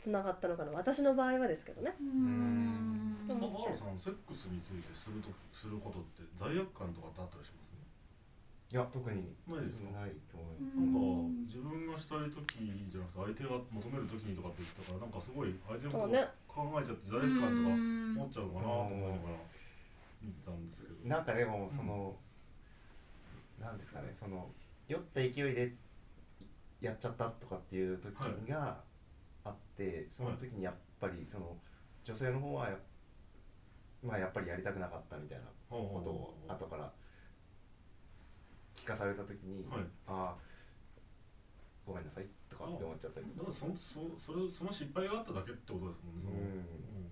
[0.00, 0.72] つながったのかな。
[0.72, 1.94] 私の場合はですけどね。
[2.00, 3.16] うん。
[3.28, 3.98] マロさん。
[3.98, 7.62] セックスについてするとすることって罪悪感とかってあったりします？
[8.72, 10.96] いや特にないですかないと思いますなんか
[11.44, 16.16] 自分がしたい時じゃなくて相手が求める時にとかって言ったからなんかすごい相手のこと
[16.48, 19.44] 考えちゃって罪悪感とか持っちゃうのかなと思いながら。
[20.24, 20.96] 見てたんですけど。
[21.04, 24.48] なんかでもその、うん、なんですかねその
[24.88, 25.74] 酔った勢いで
[26.80, 28.14] やっちゃったとかっていう時
[28.50, 28.80] が
[29.44, 31.56] あって、はい、その時にやっぱりその
[32.04, 32.70] 女性の方は
[34.02, 36.90] まあやっぱりやりたくなかったみたいなことを後から
[38.76, 40.52] 聞かされた時に、はい、ああ
[41.86, 43.52] ごめんなさいとかって思っちゃったりとか。
[43.52, 46.30] そそそれその失敗があっただけってことですもんね。
[46.96, 47.11] うん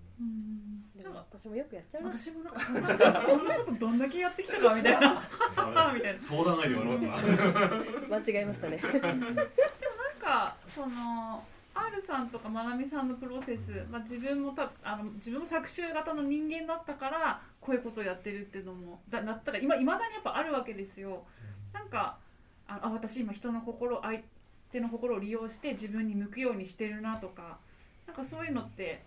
[0.95, 2.87] でも私もよくやっちゃう私もなんかそんな
[3.25, 5.23] そんなことどんだけやってきたかみたいな。
[5.93, 6.19] みたいな。
[6.19, 6.85] 相談相手言わ
[8.09, 8.77] な間違えましたね。
[8.77, 9.47] でもなん
[10.21, 11.43] かその
[11.73, 21.23] 愛 R さんとかまなみさんのプロセス、まあ、自分もたあの自分も作詞型の人間だったからこういうことをやってるっていうのもだなったら今いまだにやっぱあるわけですよ。
[21.73, 22.17] なんか
[22.67, 24.19] ああ私今人の心相
[24.71, 27.57] 手の心を利用して自分に向くようにしてるなとか
[28.05, 29.03] なんかそういうのって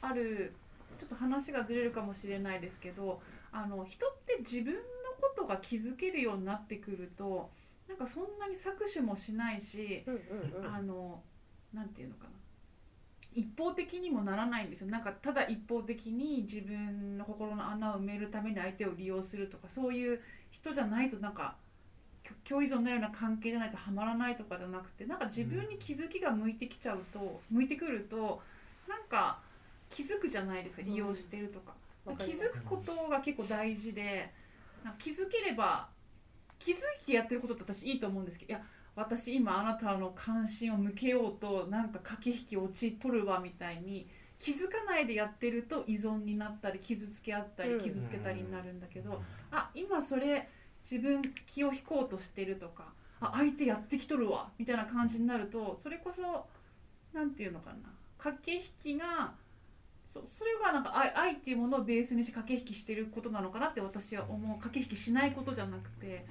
[0.00, 0.52] ある
[0.98, 3.20] ちょっと話がずれるかもしれないですけど
[3.52, 4.80] あの人って自分の
[5.20, 7.50] ことが気づけるようになってくると
[7.88, 10.74] なんかそんなに搾取もしないし、うんうんうん。
[10.74, 11.20] あの
[11.72, 12.30] なんていうのかな。
[13.34, 14.88] 一方的にもならないんですよ。
[14.88, 20.20] なんかただ一方的に自分の心の穴を埋めるために相手を利用するとかそういう
[20.50, 21.54] 人じゃないとなんか
[22.48, 28.40] 共依存になるような関係じゃないとハマらないとかじゃなくてなんか自分に気づきが向いてきちゃうと、向いてくると
[28.88, 29.38] なんか
[29.96, 31.72] 気づくじゃないですか利用してるとか、
[32.04, 32.50] 気わかります。
[32.50, 34.30] づくことが結構大事で
[34.98, 35.88] 気づければ
[36.58, 38.62] 気づいてやってることって私いいと思うんですけどいや
[38.94, 44.06] 私今あなたの関心を向けようとなんか駆け引き陥っとるわみたいに
[44.38, 47.80] 気づかないでやってると依存になったり傷つけ合ったりうん。
[47.80, 50.48] 傷つけたりになるんだけど、あ今それ
[50.88, 56.46] 自分気を引こうとしてるとかあ相手やってきとるわみたいな感じになるとそれこそ
[57.14, 57.76] なんていうのかな
[58.18, 59.32] 駆け引きが
[60.06, 66.24] そそれがなんか愛愛っていうものをベースにして駆け引きしてることなのかなって私は思う駆け引きしないことじゃなくて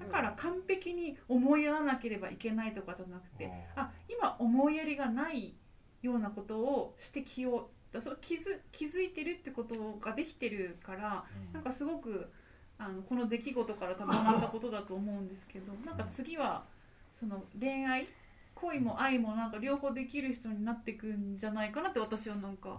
[0.00, 5.54] だから完璧に思いやらなければいけないとかじゃなくてあ今思いやりがない
[6.02, 12.30] ようなことを指摘をだその気づ気づいてるってことができてるからなんかすごく
[12.78, 15.96] あのこの出来事から多分学んだことだと思うんですけどなん。
[15.96, 16.64] か次は
[17.12, 18.06] その恋愛
[18.54, 22.78] 恋も愛もなんか両方できる人になっていくんじゃないかなって私はなんか、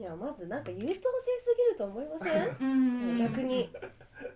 [0.00, 2.56] いやまずなんか優等生すぎると思いません？
[2.60, 2.64] う
[3.14, 3.18] ん。
[3.18, 3.70] 逆に。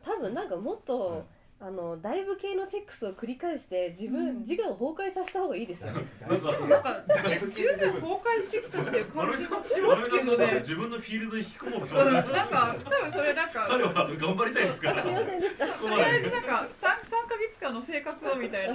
[0.05, 1.25] 多分なんかもっと、
[1.61, 4.39] あのだいぶ系のセックスを繰り返して自分、うん。
[4.41, 6.03] 自我を崩壊させた方がいいですよなん
[6.41, 7.03] かなんか
[7.51, 10.55] 十分崩壊してきたっていう感じもしますけどね。
[10.59, 12.11] 自分のフィールドに引き込もうとしう。
[12.11, 12.13] ん。
[12.13, 15.67] ますなんか多分それなんか彼は頑張りたいんですかあらすいませんでした。
[15.67, 18.69] とりあえずなんか三三ヶ月間の生活をみたい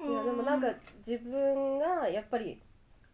[0.00, 0.66] いやでもなんか
[1.06, 2.60] 自分がやっぱり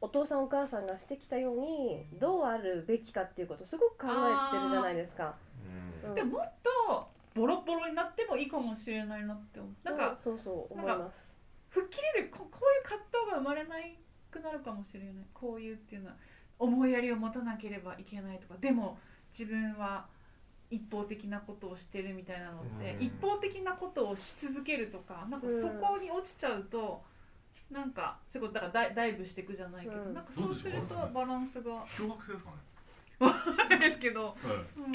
[0.01, 5.35] お父さんお母さんがしてきたようにどうあるべきかっていうことをすごく考えてるじゃないですか。
[6.05, 9.73] うんでももっとボロボロになってもいいかもしれないなって思う。
[9.85, 11.17] なんかそうそう思います。
[11.71, 13.97] 吹っ切れるここういう葛藤が生まれない
[14.31, 15.13] くなるかもしれない。
[15.35, 16.15] こういうっていうのは
[16.59, 18.99] 思いやりを持たなければいけないとか、でも
[19.37, 20.07] 自分は
[20.71, 27.03] 一方的なことをしてるみたいなのって、うん一方的なことをし続けるとか、なんかうんそこに落ちちゃうと。
[27.71, 30.15] なんかそういうことだからダイダイブしていくじゃないけど、うん。
[30.15, 31.85] なんかそうするとバランスが。
[31.97, 32.57] 小学生ですかね。
[33.69, 34.35] ないですけど、はい。
[34.79, 34.95] うん、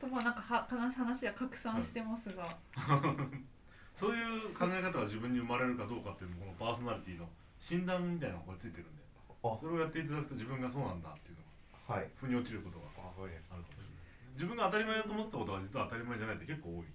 [0.00, 2.44] とまあなんかは話話は拡散してますが、
[3.94, 7.28] そういう考え方が自分に生まれるかどうかっていうのもこのパーソナリティの
[7.58, 9.02] 診断みたいなのがこれついてるんで。
[9.42, 9.56] あ。
[9.60, 11.42] それをやっていただくと自分がそうなんだっていうの
[11.88, 12.10] がはい。
[12.16, 13.40] 腑に落ちることがあるかもしれない
[14.34, 16.86] 自分が当たり前だと思ってたことが実は当たり前じゃないって結構多い。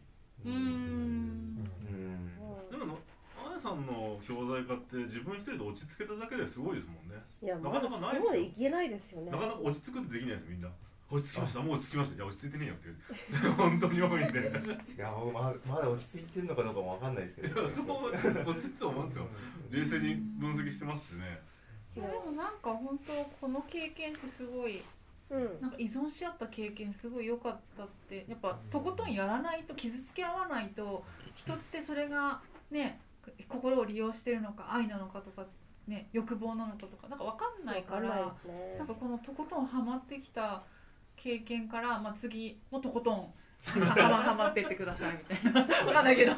[0.46, 1.70] うーん。
[1.86, 2.70] うん。
[2.72, 2.98] でも
[3.66, 7.18] さんの教材化って自分一人で落ち着けただけですごいですもんね。
[7.42, 8.36] いやなかなかないですよ。
[8.36, 9.32] いけないですよね。
[9.32, 9.38] な。
[9.40, 10.70] かなか落ち着くってできないですよみんな。
[11.10, 12.16] 落ち着きましたもう落ち着きました。
[12.16, 13.48] いや落ち着いてねえよって。
[13.58, 14.52] 本当に多いんで。
[14.98, 17.62] いやもうままだ落ち着いてるのかどうかもわかんないですけど。
[17.62, 19.28] いやそう落ち着いてると思うんですよ。
[19.72, 21.42] 冷静に分析してますしね。
[21.96, 22.08] いや。
[22.08, 24.84] でもなんか本当この経験ってすごい
[25.32, 25.62] うん。
[25.62, 31.04] なんか依存し合った経験すごい良かったってやっぱとことんやらないと傷つけ合わないと
[31.36, 33.00] 人ってそれがね
[33.48, 35.46] 心を利用してるのか愛なのかとか
[35.88, 38.32] ね欲望なのかとかなんか分かんないかわかんないらね。
[38.78, 40.64] なんかこのとことんハマってきた
[41.16, 43.34] 経験から、まあ、次もとことん
[43.66, 45.64] はまはまってってくださいみたいな。
[45.86, 46.34] 分かんないけど。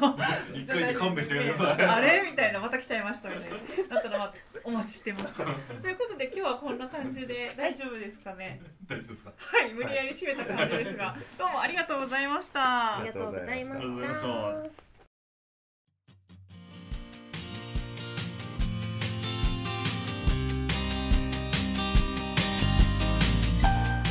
[0.54, 1.86] 一回で勘弁してください。
[1.86, 2.22] あれ？
[2.22, 3.56] みたいなまた来ちゃいましたみたいな。
[3.96, 4.34] だったら、まあ、
[4.64, 5.34] お待ちしてます。
[5.34, 8.62] ということで今日はこんな感じで大丈夫ですかね？
[8.88, 9.32] 大丈夫ですか？
[9.36, 13.00] はい無理やり締めた感じですがどうもありがとうございました。
[13.00, 14.87] ありがとうございました。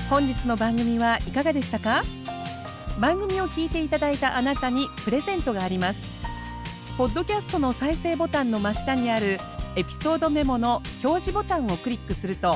[0.10, 2.02] 本日の番組はいかがでしたか？
[2.98, 6.08] 番組を聞いていただいたあなたにプレゼントがあります。
[6.98, 9.38] ポッドキャストの再生ボタンの真下にある
[9.76, 12.56] エピソードメモの表示ボタンをクリックすると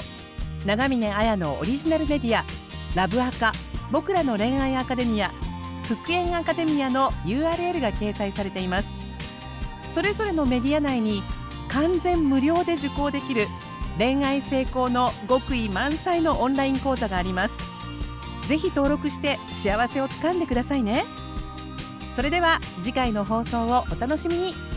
[0.66, 2.44] 長峰綾のオリジナルメディア
[2.96, 3.52] ラブアカ
[3.92, 5.32] 僕らの恋愛アカデミア
[5.88, 8.96] 復縁アカデミアの URL が掲載されています。
[9.90, 11.22] それぞれのメディア内に
[11.68, 13.46] 完全無料で受講できる
[13.98, 17.58] 恋愛成功の極意満載のオンライン講座があります。
[18.48, 21.06] ぜひ登録して幸せをつかんでくださいね。
[22.12, 24.71] それでは次回の放送をお楽しみに。